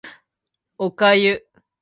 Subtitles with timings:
[0.79, 1.45] お粥